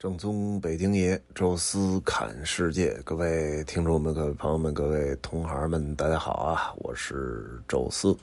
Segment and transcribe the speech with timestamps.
[0.00, 6.72] 正宗北京爷，宙斯侃世界，各位听众们、各位朋友们、各位同行们，大家好啊！
[6.78, 8.16] 我是宙斯。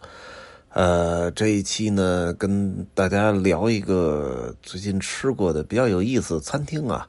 [0.70, 7.08] 呃，这一期呢，跟大家聊一个最近吃过的比较有意思的餐厅啊。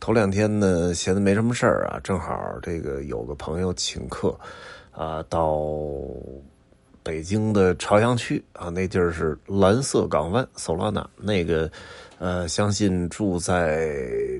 [0.00, 4.34] 头两天呢，闲的没什么事儿啊，正好这个有个朋友请客
[4.92, 5.60] 啊，到
[7.02, 11.70] 北京的朝阳区啊，那地儿是蓝色港湾 Solana 那个。
[12.18, 13.90] 呃，相信住在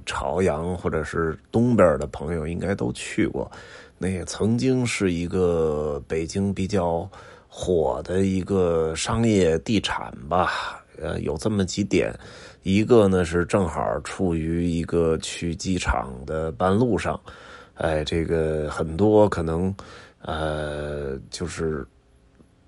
[0.07, 3.51] 朝阳或者是东边的朋友应该都去过。
[3.99, 7.09] 那也曾经是一个北京比较
[7.49, 10.83] 火的一个商业地产吧。
[10.99, 12.11] 呃，有这么几点，
[12.63, 17.21] 一个呢是正好处于一个去机场的半路上。
[17.75, 19.75] 哎，这个很多可能，
[20.23, 21.87] 呃，就是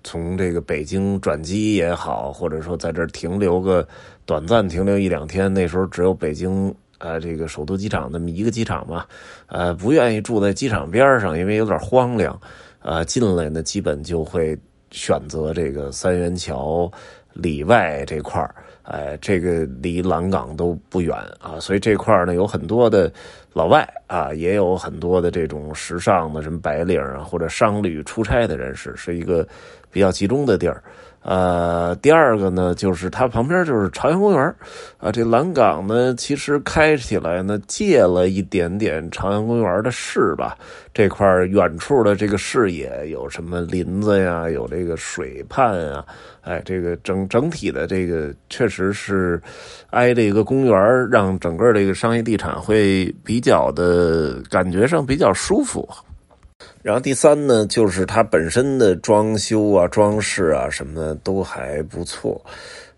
[0.03, 3.87] 从这个北京转机也好，或者说在这儿停留个。
[4.25, 9.03] 短暂停留一两天，那时候只有北京呃这个首都机场那么一个机场嘛，
[9.47, 12.39] 呃不愿意住在机场边上，因为有点荒凉，
[12.83, 14.55] 呃进来呢基本就会
[14.91, 16.91] 选择这个三元桥
[17.33, 18.53] 里外这块儿，
[18.89, 23.11] 哎这个离蓝港都不远啊，所以这块儿呢有很多的
[23.53, 29.47] 老外啊，也有很多的这种时尚的什么白领啊或者商旅出差的人士，是一个
[29.91, 30.83] 比较集中的地儿。
[31.21, 34.55] 呃，第二个呢，就是它旁边就是朝阳公园
[34.97, 35.11] 啊。
[35.11, 40.57] 这蓝港呢，其实开起来呢，借了一点点朝阳公园的势吧。
[40.93, 46.05] 这块远处的这个视野，有什么林子呀，有这个水畔啊，
[46.41, 49.41] 哎，这个整整体的这个确实是
[49.91, 55.87] 挨着一个公园，让整个这个商业地产会比较的感觉上比较舒服。
[56.81, 62.41] 然后第三呢，就是它本身的装修啊、装饰啊什么的都还不错。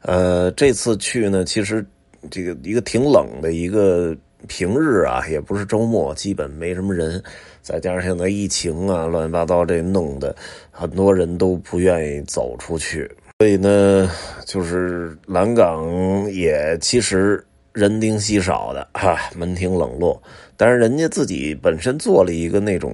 [0.03, 1.83] 呃，这次去呢，其实
[2.29, 4.15] 这个一个挺冷的一个
[4.47, 7.21] 平日啊，也不是周末，基本没什么人。
[7.61, 10.35] 再加上现在疫情啊，乱七八糟这弄的，
[10.69, 13.09] 很多人都不愿意走出去。
[13.39, 14.09] 所以呢，
[14.45, 15.85] 就是蓝港
[16.31, 20.21] 也其实人丁稀少的哈，门庭冷落。
[20.55, 22.93] 但是人家自己本身做了一个那种。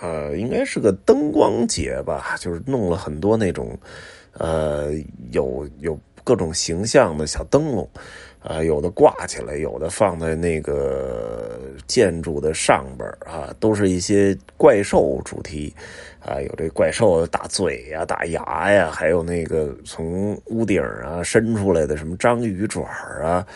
[0.00, 3.78] 呃，应该是个灯光节吧，就是弄了很多那种，
[4.32, 4.92] 呃，
[5.32, 7.88] 有有各种形象的小灯笼，
[8.40, 15.74] 啊，有的挂起来，有的放在那个建筑的上边啊，都是一些怪兽主题，
[16.20, 22.82] 啊，有这怪兽的大嘴呀、大牙呀，还有那个从屋顶啊伸出来的什么章鱼爪
[23.22, 23.46] 啊。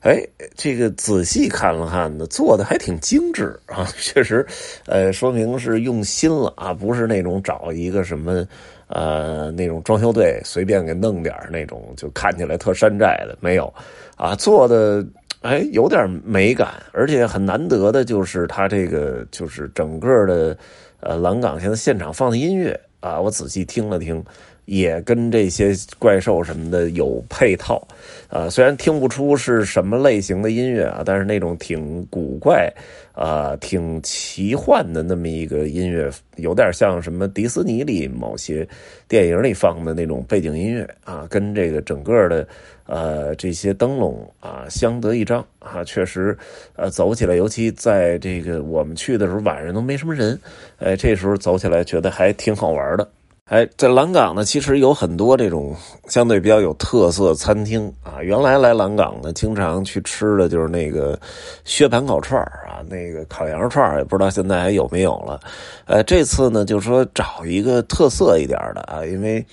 [0.00, 0.22] 哎，
[0.54, 4.46] 这个仔细看了看呢，做的还挺精致啊，确实，
[4.84, 8.46] 呃，说明是用心了啊，不是那种找一个什么，
[8.94, 13.72] 呃，那种装修队随便给弄点那种，就看起来特山寨的，没有，
[14.16, 15.04] 啊，做的
[15.42, 20.56] 哎有点美感，而且很难得的就是它这个就是整个的，
[21.00, 24.24] 呃，蓝港现在现场放的音乐啊，我仔细听了听。
[24.64, 27.86] 也跟这些怪兽什么的有配套，
[28.28, 32.72] 啊，虽然听不出是什么类型的音乐啊，但是那种挺古怪，
[33.12, 38.66] 啊，挺奇幻的那么一个音乐，有点像什么迪士尼里某些
[39.06, 42.46] 电影里放的那种背景音乐啊，跟这个整个的
[42.86, 46.36] 呃这些灯笼啊相得益彰啊，确实，
[46.76, 50.40] 呃，走起来，尤其在这个我们去的时候晚上都没什么人，
[50.78, 53.06] 哎，这时候走起来觉得还挺好玩的。
[53.50, 55.76] 哎，在蓝港呢，其实有很多这种
[56.08, 58.22] 相对比较有特色餐厅啊。
[58.22, 61.18] 原来来蓝港呢，经常去吃的就是那个
[61.62, 65.38] 薛盘烤串啊，那个烤羊肉串也不知道现在还有没有了。
[65.84, 69.44] 呃，这次呢，就说找一个特色一点的啊，因为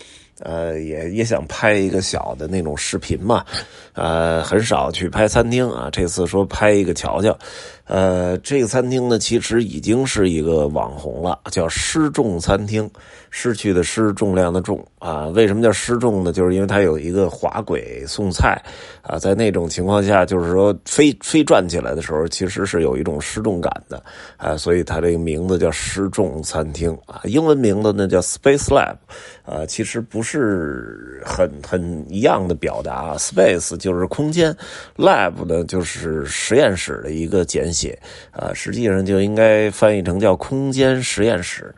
[0.41, 3.45] 呃，也也想拍一个小的那种视频嘛。
[3.93, 7.37] 呃，很少去拍餐厅啊，这次说拍一个瞧瞧。
[7.85, 12.89] 呃，这个餐厅呢，其实已经是一个网红了，叫失重餐厅。
[13.29, 15.25] 失去的失，重量的重啊？
[15.33, 16.31] 为什么叫失重呢？
[16.31, 18.61] 就是因为它有一个滑轨送菜
[19.01, 24.01] 啊，在那种情况下，就是说飞飞转起来的时候，其实是有一种失重感的
[24.37, 27.19] 啊，所以它这个名字叫失重餐厅啊。
[27.23, 28.95] 英文名字呢叫 Space Lab
[29.43, 33.15] 啊，其实不是很很一样的表达。
[33.17, 34.55] Space 就是空间
[34.97, 37.97] ，Lab 呢就是实验室的一个简写
[38.31, 41.73] 啊，实际上就应该翻译成叫空间实验室。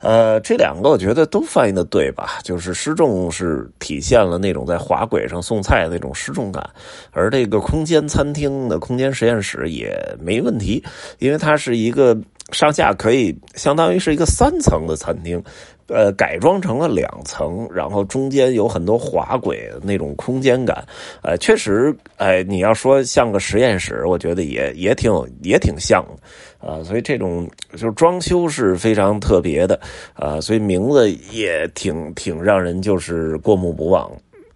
[0.00, 0.88] 呃，这两个。
[0.88, 2.38] 我觉得都翻译的对吧？
[2.42, 6.68] 就是失重是体现了那种在滑轨上送菜的那种失重感，
[7.10, 10.82] 而这个空间餐厅的空间实验室也没问题，
[11.18, 12.16] 因为它是一个
[12.52, 15.42] 上下可以相当于是一个三层的餐厅，
[15.88, 20.86] 呃，改装成了两层，然后中间有很多滑轨那种空间感，
[21.22, 25.10] 呃，确实，哎，你要说像个实验室，我觉得也也挺
[25.42, 26.04] 也挺像
[26.60, 29.80] 的，啊，所以这种就是装修是非常特别的，
[30.14, 34.10] 啊，所以名字也挺挺让人就是过目不忘。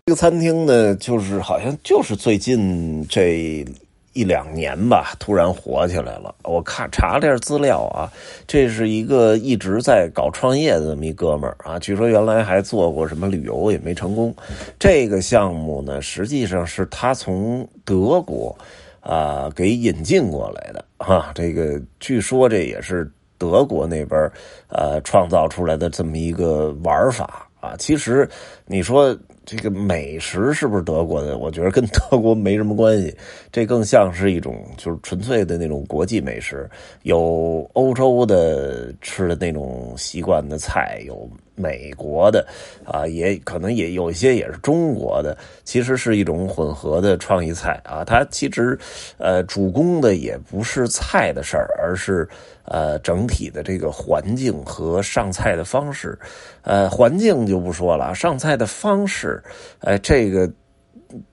[0.06, 3.64] 这个餐厅呢，就是好像就是最近这。
[4.12, 6.34] 一两年吧，突然火起来了。
[6.44, 8.10] 我看查了点资料啊，
[8.46, 11.78] 这是一个一直在搞创业的这么一哥们儿啊。
[11.78, 14.34] 据说原来还做过什么旅游，也没成功。
[14.78, 18.54] 这个项目呢，实际上是他从德国
[19.00, 21.32] 啊给引进过来的啊。
[21.34, 24.30] 这个据说这也是德国那边
[24.68, 27.74] 呃创造出来的这么一个玩法啊。
[27.78, 28.28] 其实
[28.66, 29.16] 你说。
[29.44, 31.36] 这个美食是不是德国的？
[31.36, 33.14] 我觉得跟 德国没什么关系，
[33.50, 36.68] 这更像是一种就是纯粹的那种国际美食，
[37.02, 42.46] 有欧洲的吃的那种习惯的菜，有美国的，
[42.84, 48.04] 啊，也可能也有一些也是中国的，其实是一种混合的创意菜啊。
[48.04, 48.78] 它其实，
[49.18, 52.28] 呃，主攻的也不是菜的事儿，而是。
[52.64, 56.18] 呃，整体的这个环境和上菜的方式，
[56.62, 59.42] 呃，环境就不说了，上菜的方式，
[59.80, 60.50] 哎，这个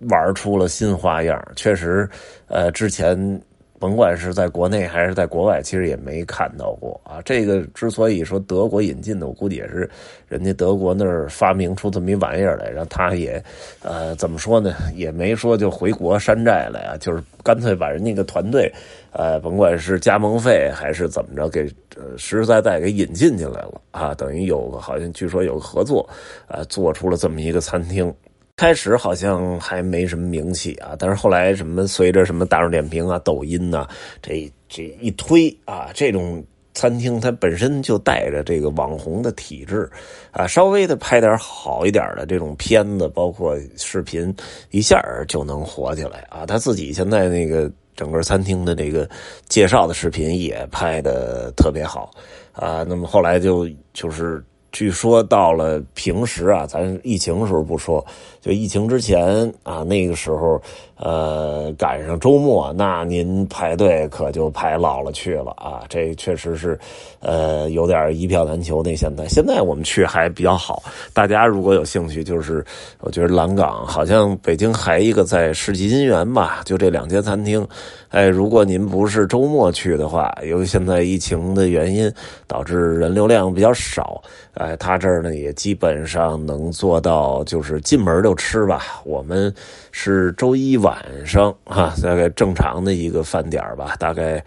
[0.10, 2.10] 玩出了新花样，确实，
[2.48, 3.42] 呃，之前。
[3.80, 7.22] 甭管是在国内还是在国外，其实也没看到过啊。
[7.24, 9.90] 这个之所以说德国引进的，我估计也是
[10.28, 13.42] 人家德国那儿发明出这么一玩意儿来，然后他也，
[13.82, 14.76] 呃，怎么说呢？
[14.94, 18.72] 也没说就回国山寨了呀，就是干脆把人家个团队，
[19.12, 21.74] 呃，甭管是加盟费还是怎么着，给实
[22.18, 24.14] 实在在给引进进来了啊。
[24.14, 26.08] 等于有个好像据说有个合作，
[26.48, 28.14] 呃，做出了这么一个餐厅。
[28.60, 33.88] 开始好像还没什么名气啊，但是后来什么随着什么大众点评啊、抖音呐，
[34.22, 39.90] 这这一推啊，这种餐厅它本身就带着这个网红的体质
[40.32, 44.36] 啊，稍微的拍点好一点的这种片子，包括视频，
[44.72, 46.46] 一下就能火起来啊。
[46.46, 49.10] 他自己现在那个整个餐厅的这个
[49.48, 52.12] 介绍的视频也拍的特别好
[52.52, 52.84] 啊。
[52.86, 54.44] 那么后来就就是。
[54.72, 58.06] 据说到了平时啊，咱疫情时候不说，
[58.40, 60.62] 就疫情之前啊，那个时候，
[60.96, 65.82] 呃，赶上周末，那您排队可就排老了去了啊。
[65.90, 66.80] 这确实是，
[67.20, 68.84] 呃，有点一票难求。
[68.84, 70.84] 那现在，现在我们去还比较好。
[71.14, 72.64] 大家如果有兴趣，就是
[73.00, 77.68] 我觉得蓝港好像北京还一个在世纪金源吧，就这两间餐厅。
[78.10, 82.12] 哎，如果您不是周末去的话，由于现在疫情的原因，
[82.48, 84.22] 导致人流量比较少。
[84.60, 89.02] 哎，他这儿呢也基本上能做到，就是进门就吃吧。
[89.06, 89.54] 我们
[89.92, 94.44] 是周一晚上啊，大概正常的一个饭点吧，大概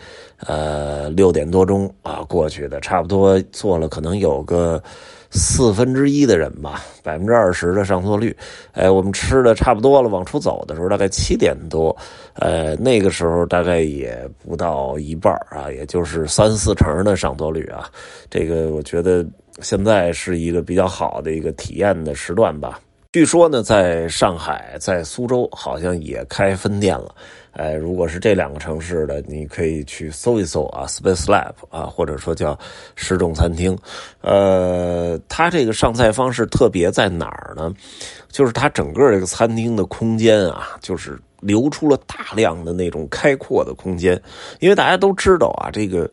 [0.47, 4.83] 呃六点多钟啊过去的，差不多做了可能有个。
[5.35, 8.37] 四分之一的人吧，百分之二十的上座率。
[8.73, 11.97] 哎，我们吃的差不多了，往出走的时候大概七点多，
[12.35, 17.89] 呃，那个时候大概也不到一半啊，也就是三四成的上座率啊。
[18.29, 19.25] 这个我觉得
[19.61, 22.81] 现在是一个比较好的一个体验的时段吧。
[23.13, 27.15] 据说呢，在上海、在苏州好像也开分店了。
[27.51, 32.59] 哎，如果是这两个城市的，你可以去搜一搜啊，Space Lab 啊，或者说叫
[32.97, 33.77] 失重餐厅。
[34.23, 37.71] 呃，它这个上菜方式特别在哪儿呢？
[38.31, 44.19] 就是它整个这个餐厅的空间啊，就是留出了大量的那种开阔的空间。
[44.61, 46.11] 因为大家都知道啊，这个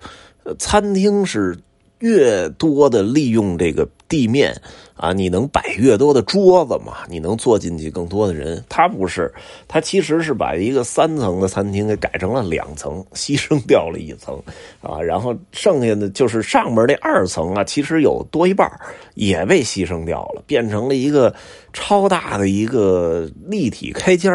[0.57, 1.57] 餐厅是
[1.99, 4.55] 越多的利用这个地面。
[4.99, 7.07] 啊，你能摆越多的桌子嘛？
[7.07, 8.61] 你能坐进去更多的人？
[8.67, 9.33] 他不是，
[9.65, 14.37] 他其实是把一个三层的餐厅给改成了两层，牺牲掉了一层，
[14.81, 18.69] 啊，然后剩下的就是上面那二层啊，其实有多一半
[19.15, 21.33] 也被牺牲掉了，变成了一个
[21.71, 24.29] 超大的一个立体开间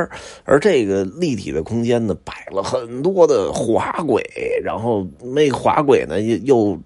[0.44, 4.24] 而这个立体的空间呢，摆了很多的滑轨，
[4.62, 6.78] 然后那滑轨呢又又。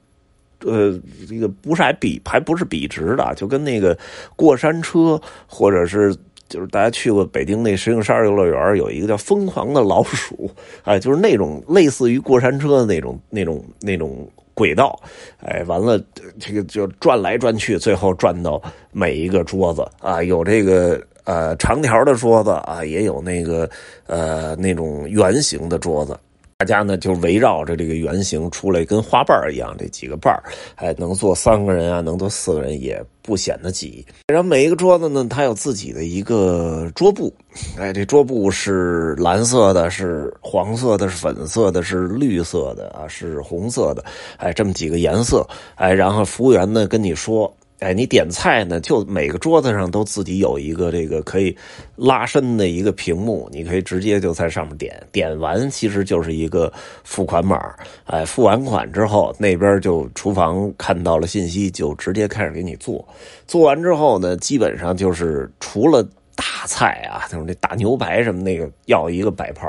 [0.64, 0.98] 呃，
[1.28, 3.96] 这个不是还笔，还不是笔直的，就跟那个
[4.34, 6.14] 过山车，或者是
[6.48, 10.50] 就是大家去过北京那石景山游乐园，有一个叫疯狂的老鼠，
[10.82, 14.98] 哎，就是那种类似于过山车的那种那种那种轨道，
[15.40, 16.02] 哎，完了
[16.40, 18.60] 这个就转来转去，最后转到
[18.90, 23.68] 每一个桌子啊，有这个呃长条的桌子啊，也有那个
[24.06, 26.18] 呃那种圆形的桌子。
[26.58, 30.36] 大家呢就围绕着这个圆形出来，跟花瓣一样，这几个瓣，
[30.74, 34.04] 哎，能坐三个人啊，能坐四个人也不显得挤。
[34.26, 37.32] 然后每一个桌子呢，它有自己的一个桌布，
[37.78, 44.04] 哎，这桌布是蓝色的，是黄色的，是粉色的，是绿色的啊，是红色的，
[44.38, 45.46] 哎，这么几个颜色，
[45.76, 47.54] 哎，然后服务员呢跟你说。
[47.80, 51.56] 哎，你点菜呢，就每个桌子上都自己有一个这个可以
[51.96, 56.72] 拉伸的一个屏幕，你可以直接就在上面点，点完其实就是一个
[57.04, 57.74] 付款码，
[58.06, 63.06] 哎，付完款之后，那边就厨房看到了信息，就直接开始给你做，
[63.46, 66.06] 做完之后呢，基本上就是除了。
[66.38, 69.68] 大菜啊，就是那大牛排什么那个要一个摆盘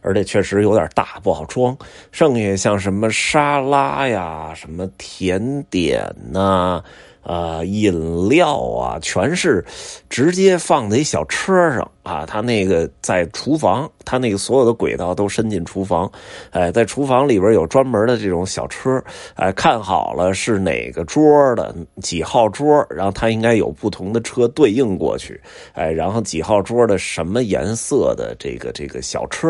[0.00, 1.78] 而且确实有点大，不好装。
[2.10, 6.82] 剩下像什么沙拉呀、什么甜点呐。
[7.28, 9.64] 啊饮料啊，全是
[10.08, 12.26] 直接放在一小车上啊。
[12.26, 16.10] 他那个在厨房，他那个所有的轨道都伸进厨房，
[16.50, 19.02] 哎，在厨房里边有专门的这种小车，
[19.34, 21.22] 哎，看好了是哪个桌
[21.54, 25.40] 的几号桌，然后他应该有不同的车对应过去，
[25.74, 29.48] 哎，然后几号桌的什么颜色的这个这个小车，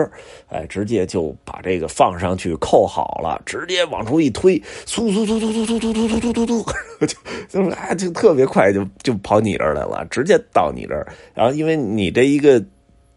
[0.49, 7.07] 哎，直接就把这个放上去扣好了，直接往出一推，嗖嗖嗖嗖嗖嗖嗖嗖嗖嗖嗖，
[7.49, 7.69] 就 就。
[7.69, 11.07] 啊，就特别快，就就跑你这儿来了，直接到你这儿。
[11.35, 12.48] 然后，因为你这一个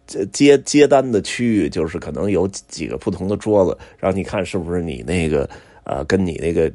[0.07, 5.50] 这接接单的区域，就是可能有几个不同的桌子，然后你看是不是你那个
[5.83, 6.71] 呃，跟你那个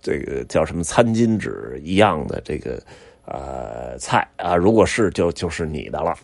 [0.00, 2.82] 这个叫什么餐巾纸一样的这个
[3.24, 4.56] 呃菜啊？
[4.56, 6.14] 如果是，就就是你的了。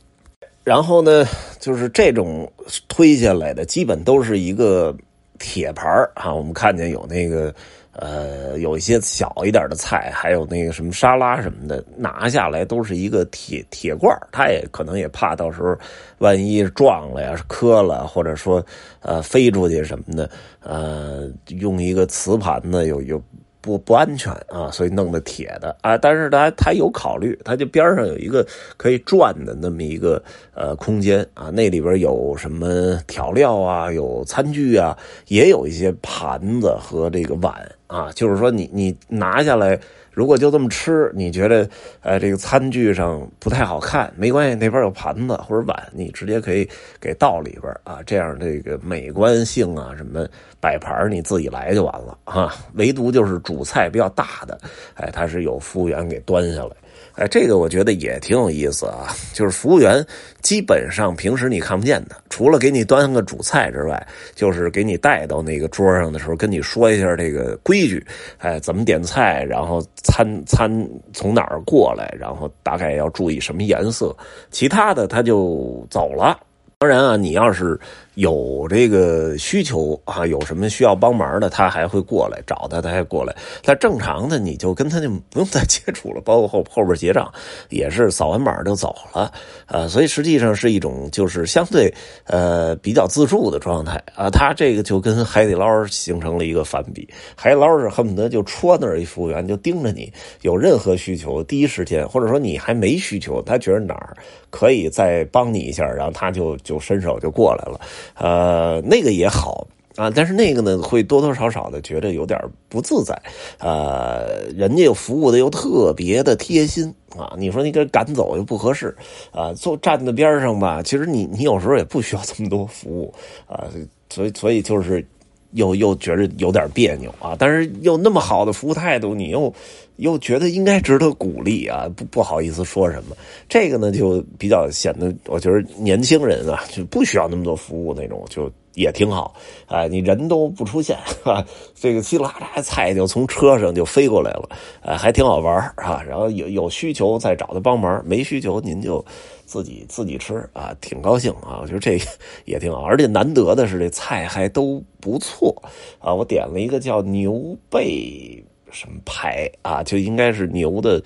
[0.65, 1.25] 然后呢，
[1.61, 2.51] 就是这种
[2.89, 4.97] 推下来的，基本都是一个
[5.39, 6.35] 铁盘啊。
[6.35, 7.55] 我们看见有那个。
[8.01, 15.77] 呃，有一些小一点的菜，还有那个什么沙拉什么的，拿下来都是一个铁铁罐他也可能也怕到时候
[16.19, 18.65] 万一撞了呀、磕了，或者说
[19.01, 20.31] 呃飞出去什么的，
[20.63, 23.23] 呃，用一个瓷盘子有有。
[23.69, 28.47] 不不安全啊，所以弄的铁的啊，但是他他有考虑，他就边上有一个
[28.79, 30.23] 可以转的那么一个
[30.55, 34.97] 呃空间啊，那里边有什么调料啊，有餐具啊，
[35.27, 37.55] 也有一些盘子和这个碗
[37.87, 39.79] 啊，就是说你你拿下来。
[40.19, 41.71] 如果就这么吃，你觉得，
[42.01, 46.69] 呃，这个餐具上不太好看，没关系，那边有盘子或者碗，你直接可以
[47.01, 50.27] 给倒里边啊，这样这个美观性啊，什么
[50.59, 52.53] 摆盘你自己来就完了啊。
[52.75, 54.59] 唯独就是主菜比较大的，
[54.95, 56.71] 哎，它是有服务员给端下来。
[57.19, 60.07] 哎，这个我觉得也挺有意思啊，就是服务员
[60.41, 64.07] 基本上平时你看不见的，除了给你端个主菜之外，
[64.37, 68.07] 就是给你带到那个桌上的时候，跟你说一下这个规矩，
[68.39, 70.71] 哎，怎么点菜，然后餐餐
[71.13, 74.17] 从哪儿过来，然后大概要注意什么颜色，
[74.53, 76.39] 其他的他就走了。
[76.81, 77.77] 当然啊，你要是
[78.19, 83.33] 有这个需求啊，有什么需要帮忙的，他还会过来找他，他还过来。
[83.63, 87.33] 他正常的，你就跟他就不用再接触了， 包括后后边结账
[87.69, 89.33] 也是扫完码就走了
[89.67, 89.87] 啊。
[89.87, 91.95] 所以实际上是一种就是相对
[92.25, 94.29] 呃比较自助的状态啊。
[94.29, 104.17] 他这个就跟海底捞形成了一个反比，海底捞是恨不得就戳那儿一服务员就盯着你，有任何需求第一时间，或者说你还没需求，他觉得哪儿
[104.51, 106.49] 可以再帮你一下，然后他就。
[106.65, 107.79] 就伸手就过来了，
[108.15, 113.21] 呃，那个也好啊，但是那个呢，会多多少少的觉得有点不自在，
[113.59, 118.97] 呃，人家服务的又特别的贴心啊，你说你给赶走又不合适
[119.33, 123.13] 啊，坐站在边上吧，其实你你有时候也不需要这么多服务
[123.47, 123.67] 啊，
[124.09, 125.05] 所以所以就是
[125.53, 129.53] 又又觉得有点别扭啊，但是又那么好的服务态度，你又。
[129.99, 133.17] 又觉得应该值得鼓励啊，不不好意思说什么。
[133.49, 139.35] 这个呢，就比较显得我觉得年轻人啊，就不需要那么多服务那种，就也挺好。
[139.67, 141.45] 哎，你人都不出现，哈，
[141.75, 144.49] 这个稀里哗啦菜就从车上就飞过来了，
[144.81, 146.03] 哎，还挺好玩啊。
[146.09, 149.05] 然后有有需求再找他帮忙，没需求您就
[149.45, 151.59] 自己自己吃啊，挺高兴啊。
[151.61, 151.99] 我觉得这
[152.45, 155.55] 也挺好，而且难得的是这菜还都不错
[155.99, 156.15] 啊。
[156.15, 158.45] 我点了一个叫牛背。
[158.71, 159.83] 什么排啊？
[159.83, 161.03] 就应该是牛的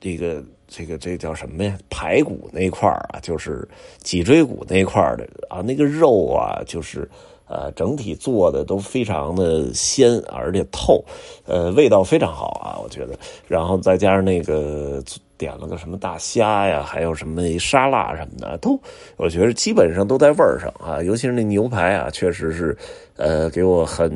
[0.00, 1.78] 这个这个这叫什么呀？
[1.90, 3.68] 排骨那块啊，就是
[3.98, 5.60] 脊椎骨那块的啊。
[5.60, 7.08] 那个肉啊，就是
[7.46, 11.04] 呃，整体做的都非常的鲜，而且透，
[11.44, 13.18] 呃，味道非常好啊，我觉得。
[13.46, 15.02] 然后再加上那个
[15.42, 18.78] 点了个什么大虾呀，还有什么沙拉什么的，都
[19.16, 21.02] 我觉得基本上都在味儿上啊。
[21.02, 22.76] 尤其是那牛排啊，确实是
[23.16, 24.08] 呃，给我很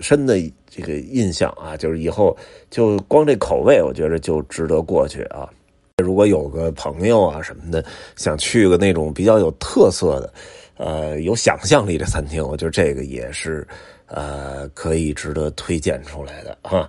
[0.00, 0.36] 深的。
[0.72, 2.36] 这个印象啊，就是以后
[2.70, 5.50] 就光这口味，我觉得就值得过去啊。
[5.98, 10.32] 如果有个朋友啊什么的，想去个那种比较有特色的，
[10.76, 13.66] 呃，有想象力的餐厅，我觉得这个也是
[14.06, 16.88] 呃可以值得推荐出来的哈。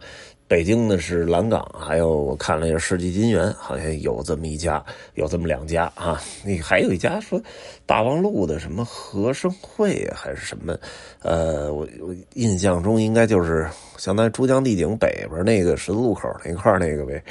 [0.52, 6.22] 北京的是蓝港，还有我看了一下世纪金源，好像有这么一家，有这么两家啊。
[6.44, 7.42] 那还有一家说
[7.86, 10.78] 大望路的什么和生汇还是什么，
[11.22, 13.66] 呃，我我印象中应该就是
[13.96, 17.24] 相当于珠江帝景北边那个十字路口那块那个呗。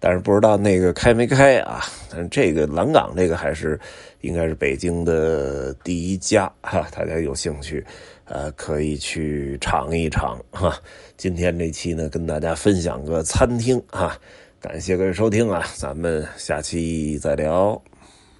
[0.00, 1.82] 但是不知道那个开没开啊？
[2.10, 3.78] 但是这个蓝港这个还是
[4.22, 7.84] 应该是北京的第一家哈，大家有兴趣
[8.32, 10.74] 呃可以去尝一尝哈。
[11.18, 14.18] 今天这期呢，跟大家分享个餐厅哈，
[14.58, 17.80] 感谢各位收听啊，咱们下期再聊。